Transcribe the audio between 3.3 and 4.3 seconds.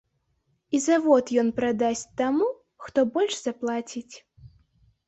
заплаціць.